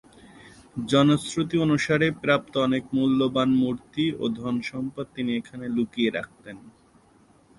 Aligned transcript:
জনশ্রুতি 0.87 1.55
অনুসারে, 1.57 2.07
প্রাপ্ত 2.23 2.53
অনেক 2.57 2.83
মূল্যবান 2.93 3.49
মূর্তি 3.61 4.05
ও 4.19 4.35
ধনসম্পদ 4.39 5.05
তিনি 5.15 5.31
এখানে 5.39 5.65
লুকিয়ে 5.75 6.09
রাখতেন। 6.09 6.57